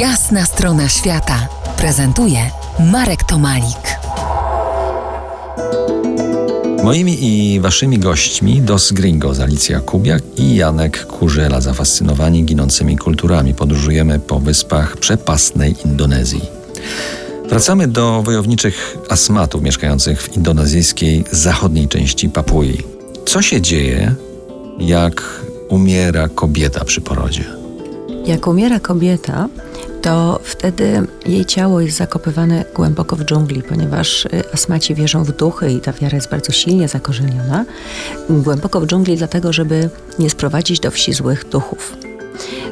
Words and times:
Jasna 0.00 0.44
strona 0.44 0.88
świata 0.88 1.48
prezentuje 1.76 2.38
Marek 2.92 3.24
Tomalik. 3.24 3.98
Moimi 6.84 7.16
i 7.20 7.60
waszymi 7.60 7.98
gośćmi 7.98 8.60
Dos 8.60 8.92
Gringos, 8.92 9.40
Alicja 9.40 9.80
Kubiak 9.80 10.22
i 10.36 10.56
Janek 10.56 11.06
Kurzela, 11.06 11.60
zafascynowani 11.60 12.44
ginącymi 12.44 12.96
kulturami. 12.96 13.54
Podróżujemy 13.54 14.18
po 14.18 14.40
wyspach 14.40 14.96
przepastnej 14.96 15.76
Indonezji. 15.84 16.40
Wracamy 17.48 17.88
do 17.88 18.22
wojowniczych 18.22 18.96
asmatów 19.08 19.62
mieszkających 19.62 20.22
w 20.22 20.36
indonezyjskiej 20.36 21.24
zachodniej 21.32 21.88
części 21.88 22.28
Papui. 22.28 22.82
Co 23.26 23.42
się 23.42 23.60
dzieje, 23.60 24.14
jak 24.78 25.22
umiera 25.68 26.28
kobieta 26.28 26.84
przy 26.84 27.00
porodzie? 27.00 27.44
Jak 28.26 28.46
umiera 28.46 28.80
kobieta, 28.80 29.48
to 30.06 30.40
wtedy 30.44 31.06
jej 31.26 31.44
ciało 31.44 31.80
jest 31.80 31.96
zakopywane 31.96 32.64
głęboko 32.74 33.16
w 33.16 33.24
dżungli, 33.24 33.62
ponieważ 33.62 34.24
y, 34.24 34.28
asmaci 34.52 34.94
wierzą 34.94 35.24
w 35.24 35.32
duchy 35.32 35.72
i 35.72 35.80
ta 35.80 35.92
wiara 35.92 36.16
jest 36.16 36.30
bardzo 36.30 36.52
silnie 36.52 36.88
zakorzeniona. 36.88 37.64
Głęboko 38.30 38.80
w 38.80 38.86
dżungli, 38.86 39.16
dlatego, 39.16 39.52
żeby 39.52 39.90
nie 40.18 40.30
sprowadzić 40.30 40.80
do 40.80 40.90
wsi 40.90 41.12
złych 41.12 41.48
duchów. 41.48 41.96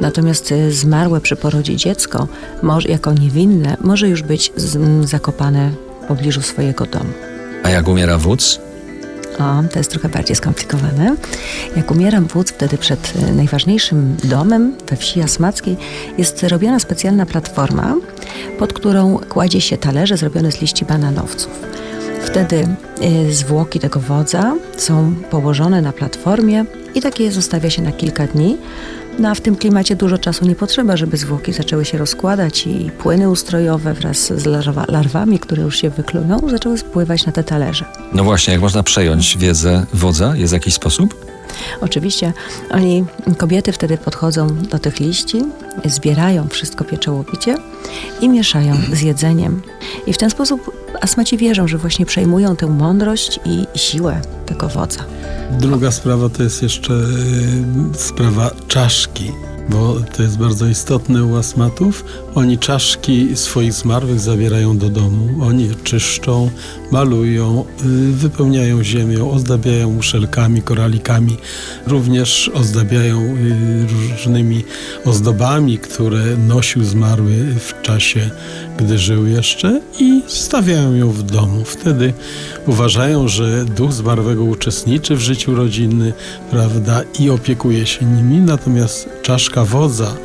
Natomiast 0.00 0.52
y, 0.52 0.72
zmarłe 0.72 1.20
przy 1.20 1.36
porodzie 1.36 1.76
dziecko, 1.76 2.28
jako 2.88 3.12
niewinne, 3.12 3.76
może 3.80 4.08
już 4.08 4.22
być 4.22 4.52
zakopane 5.04 5.70
w 6.02 6.06
pobliżu 6.06 6.42
swojego 6.42 6.86
domu. 6.86 7.12
A 7.62 7.70
jak 7.70 7.88
umiera 7.88 8.18
wódz? 8.18 8.69
O, 9.40 9.62
to 9.72 9.78
jest 9.78 9.90
trochę 9.90 10.08
bardziej 10.08 10.36
skomplikowane. 10.36 11.16
Jak 11.76 11.90
umieram 11.90 12.26
wódz, 12.26 12.52
wtedy 12.52 12.78
przed 12.78 13.12
y, 13.28 13.32
najważniejszym 13.32 14.16
domem 14.24 14.74
we 14.88 14.96
wsi 14.96 15.18
Jasmackiej 15.18 15.76
jest 16.18 16.42
robiona 16.42 16.78
specjalna 16.78 17.26
platforma, 17.26 17.94
pod 18.58 18.72
którą 18.72 19.18
kładzie 19.28 19.60
się 19.60 19.76
talerze 19.76 20.16
zrobione 20.16 20.52
z 20.52 20.60
liści 20.60 20.84
bananowców. 20.84 21.60
Wtedy 22.22 22.68
y, 23.28 23.34
zwłoki 23.34 23.80
tego 23.80 24.00
wodza 24.00 24.54
są 24.76 25.14
położone 25.30 25.82
na 25.82 25.92
platformie 25.92 26.64
i 26.94 27.00
takie 27.00 27.32
zostawia 27.32 27.70
się 27.70 27.82
na 27.82 27.92
kilka 27.92 28.26
dni. 28.26 28.56
No 29.18 29.28
a 29.28 29.34
w 29.34 29.40
tym 29.40 29.56
klimacie 29.56 29.96
dużo 29.96 30.18
czasu 30.18 30.46
nie 30.46 30.54
potrzeba, 30.54 30.96
żeby 30.96 31.16
zwłoki 31.16 31.52
zaczęły 31.52 31.84
się 31.84 31.98
rozkładać 31.98 32.66
i 32.66 32.90
płyny 32.98 33.30
ustrojowe 33.30 33.94
wraz 33.94 34.32
z 34.32 34.46
larwami, 34.88 35.38
które 35.38 35.62
już 35.62 35.76
się 35.76 35.90
wyklują, 35.90 36.48
zaczęły 36.48 36.78
spływać 36.78 37.26
na 37.26 37.32
te 37.32 37.44
talerze. 37.44 37.99
No 38.12 38.24
właśnie, 38.24 38.52
jak 38.52 38.62
można 38.62 38.82
przejąć 38.82 39.38
wiedzę 39.38 39.86
wodza? 39.94 40.36
Jest 40.36 40.52
jakiś 40.52 40.74
sposób? 40.74 41.30
Oczywiście 41.80 42.32
oni, 42.70 43.04
kobiety 43.38 43.72
wtedy 43.72 43.98
podchodzą 43.98 44.56
do 44.56 44.78
tych 44.78 45.00
liści, 45.00 45.44
zbierają 45.84 46.48
wszystko 46.48 46.84
pieczołowicie 46.84 47.56
i 48.20 48.28
mieszają 48.28 48.76
z 48.92 49.00
jedzeniem. 49.00 49.62
I 50.06 50.12
w 50.12 50.18
ten 50.18 50.30
sposób 50.30 50.70
asmaci 51.00 51.36
wierzą, 51.36 51.68
że 51.68 51.78
właśnie 51.78 52.06
przejmują 52.06 52.56
tę 52.56 52.66
mądrość 52.66 53.40
i 53.44 53.66
siłę 53.78 54.20
tego 54.46 54.68
wodza. 54.68 55.00
Druga 55.50 55.90
sprawa 55.90 56.28
to 56.28 56.42
jest 56.42 56.62
jeszcze 56.62 56.94
y, 56.94 57.98
sprawa 57.98 58.50
czaszki 58.68 59.32
bo 59.70 59.96
to 60.16 60.22
jest 60.22 60.38
bardzo 60.38 60.66
istotne 60.66 61.24
u 61.24 61.36
asmatów. 61.36 62.04
Oni 62.34 62.58
czaszki 62.58 63.36
swoich 63.36 63.72
zmarłych 63.72 64.20
zabierają 64.20 64.78
do 64.78 64.88
domu. 64.88 65.44
Oni 65.44 65.70
czyszczą, 65.84 66.50
malują, 66.90 67.64
y, 67.84 68.12
wypełniają 68.12 68.84
ziemią, 68.84 69.30
ozdabiają 69.30 69.90
muszelkami, 69.90 70.62
koralikami. 70.62 71.36
Również 71.86 72.50
ozdabiają 72.54 73.20
y, 73.20 73.86
różnymi 73.86 74.64
ozdobami, 75.04 75.78
które 75.78 76.36
nosił 76.36 76.84
zmarły 76.84 77.32
w 77.58 77.82
czasie, 77.82 78.30
gdy 78.78 78.98
żył 78.98 79.26
jeszcze 79.26 79.80
i 79.98 80.22
stawiają 80.26 80.94
ją 80.94 81.10
w 81.10 81.22
domu. 81.22 81.64
Wtedy 81.64 82.12
uważają, 82.66 83.28
że 83.28 83.64
duch 83.64 83.92
zmarłego 83.92 84.44
uczestniczy 84.44 85.16
w 85.16 85.20
życiu 85.20 85.54
rodziny, 85.54 86.12
prawda, 86.50 87.02
i 87.18 87.30
opiekuje 87.30 87.86
się 87.86 88.06
nimi, 88.06 88.36
natomiast 88.38 89.08
czaszka 89.22 89.59
wodza 89.64 90.16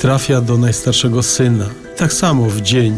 trafia 0.00 0.40
do 0.40 0.58
najstarszego 0.58 1.22
syna. 1.22 1.66
Tak 1.96 2.12
samo 2.12 2.46
w 2.46 2.60
dzień, 2.60 2.96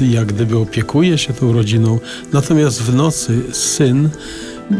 jak 0.00 0.26
gdyby 0.26 0.58
opiekuje 0.58 1.18
się 1.18 1.32
tą 1.32 1.52
rodziną, 1.52 2.00
natomiast 2.32 2.82
w 2.82 2.94
nocy 2.94 3.42
syn 3.52 4.08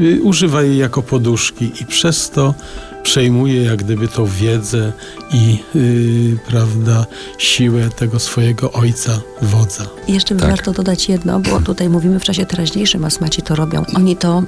y, 0.00 0.22
używa 0.22 0.62
jej 0.62 0.78
jako 0.78 1.03
poduszki 1.03 1.72
i 1.81 1.87
przez 1.87 2.31
to 2.31 2.55
przejmuje 3.03 3.63
jak 3.63 3.77
gdyby 3.77 4.09
tą 4.09 4.27
wiedzę 4.27 4.93
i 5.33 5.59
yy, 5.75 6.39
prawda, 6.49 7.07
siłę 7.39 7.89
tego 7.97 8.19
swojego 8.19 8.73
ojca, 8.73 9.21
wodza. 9.43 9.85
I 10.09 10.13
jeszcze 10.13 10.37
tak. 10.37 10.49
warto 10.49 10.73
dodać 10.73 11.09
jedno, 11.09 11.41
bo 11.41 11.61
tutaj 11.61 11.89
mówimy 11.89 12.21
w 12.21 12.25
czasie 12.25 12.47
teraźniejszym, 12.47 13.05
asmaci 13.05 13.43
to 13.43 13.55
robią. 13.55 13.85
Oni 13.97 14.17
to 14.17 14.43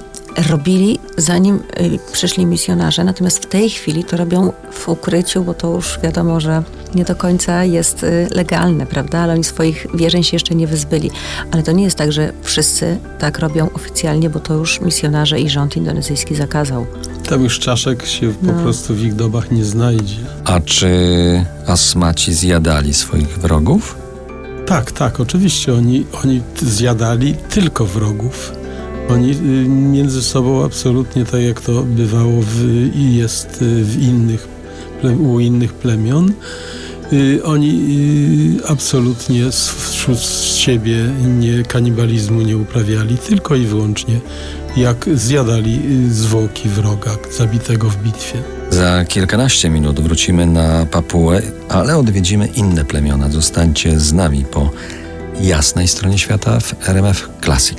robili 0.51 0.99
zanim 1.17 1.57
y, 1.57 1.99
przyszli 2.13 2.47
misjonarze, 2.47 3.05
natomiast 3.05 3.39
w 3.39 3.47
tej 3.47 3.71
chwili 3.71 4.05
to 4.05 4.17
robią 4.17 4.53
w 4.73 4.89
ukryciu, 4.89 5.45
bo 5.45 5.55
to 5.55 5.75
już 5.75 5.99
wiadomo, 6.03 6.41
że 6.41 6.63
nie 6.95 7.05
do 7.05 7.17
końca 7.17 7.65
jest 7.65 8.03
y, 8.03 8.29
legalne, 8.31 8.87
prawda? 8.87 9.19
Ale 9.19 9.33
oni 9.33 9.45
swoich 9.45 9.87
wierzeń 9.95 10.23
się 10.23 10.37
jeszcze 10.37 10.55
nie 10.55 10.67
wyzbyli. 10.67 11.11
Ale 11.51 11.63
to 11.63 11.73
nie 11.73 11.85
jest 11.85 11.97
tak, 11.97 12.13
że 12.13 12.33
wszyscy 12.43 12.99
tak 13.19 13.39
robią 13.39 13.71
oficjalnie, 13.75 14.31
bo 14.31 14.41
to 14.41 14.55
już 14.55 14.81
misjonarze 14.81 15.41
i 15.41 15.49
rząd 15.49 15.77
indonezyjski 15.77 16.35
zakazał. 16.35 16.87
Tam 17.29 17.43
już 17.43 17.59
czaszek 17.59 18.07
się 18.07 18.33
no. 18.47 18.53
po 18.53 18.63
prostu 18.63 18.95
w 18.95 19.03
ich 19.03 19.15
dobach 19.15 19.51
nie 19.51 19.65
znajdzie. 19.65 20.17
A 20.45 20.61
czy 20.61 20.91
asmaci 21.67 22.35
zjadali 22.35 22.95
swoich 22.95 23.39
wrogów? 23.39 23.97
Tak, 24.67 24.93
tak, 24.93 25.21
oczywiście. 25.21 25.75
Oni, 25.75 26.07
oni 26.25 26.43
zjadali 26.63 27.35
tylko 27.35 27.87
wrogów. 27.87 28.53
Oni 29.09 29.31
y, 29.31 29.69
między 29.69 30.23
sobą 30.23 30.65
absolutnie 30.65 31.25
tak 31.25 31.41
jak 31.41 31.61
to 31.61 31.83
bywało 31.83 32.43
w, 32.43 32.65
i 32.95 33.17
jest 33.17 33.63
y, 33.63 33.85
w 33.85 34.03
innych, 34.03 34.49
u 35.19 35.41
innych 35.41 35.73
plemion, 35.73 36.33
oni 37.45 38.59
absolutnie 38.69 39.51
wśród 39.91 40.21
siebie 40.57 40.97
nie, 41.39 41.63
kanibalizmu 41.63 42.43
nie 42.43 42.57
uprawiali, 42.57 43.19
tylko 43.19 43.57
i 43.57 43.67
wyłącznie 43.67 44.21
jak 44.77 45.09
zjadali 45.15 45.81
zwłoki 46.11 46.69
wroga 46.69 47.11
zabitego 47.39 47.91
w 47.91 47.97
bitwie. 47.97 48.43
Za 48.71 49.05
kilkanaście 49.05 49.71
minut 49.71 50.01
wrócimy 50.01 50.47
na 50.47 50.87
Papułę, 50.87 51.43
ale 51.69 51.97
odwiedzimy 51.97 52.47
inne 52.47 52.85
plemiona. 52.85 53.31
Zostańcie 53.31 54.01
z 54.01 54.13
nami 54.13 54.45
po 54.45 54.71
jasnej 55.41 55.89
stronie 55.89 56.19
świata 56.19 56.61
w 56.61 56.89
RMF 56.89 57.29
Classic. 57.45 57.79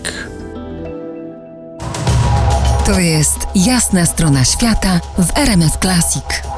To 2.86 3.00
jest 3.00 3.38
jasna 3.56 4.06
strona 4.06 4.46
świata 4.46 5.00
w 5.18 5.38
RMS 5.38 5.74
Classic. 5.82 6.55